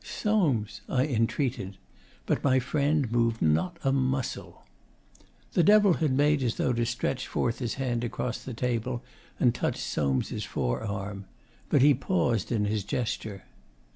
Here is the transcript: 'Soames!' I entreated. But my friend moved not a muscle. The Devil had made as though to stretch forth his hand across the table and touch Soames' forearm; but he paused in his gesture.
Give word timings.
'Soames!' 0.03 0.81
I 0.89 1.05
entreated. 1.05 1.77
But 2.25 2.43
my 2.43 2.57
friend 2.57 3.11
moved 3.11 3.39
not 3.39 3.77
a 3.83 3.91
muscle. 3.91 4.63
The 5.53 5.61
Devil 5.61 5.93
had 6.01 6.09
made 6.11 6.41
as 6.41 6.55
though 6.55 6.73
to 6.73 6.87
stretch 6.87 7.27
forth 7.27 7.59
his 7.59 7.75
hand 7.75 8.03
across 8.03 8.41
the 8.43 8.55
table 8.55 9.03
and 9.39 9.53
touch 9.53 9.79
Soames' 9.79 10.43
forearm; 10.43 11.25
but 11.69 11.83
he 11.83 11.93
paused 11.93 12.51
in 12.51 12.65
his 12.65 12.83
gesture. 12.83 13.43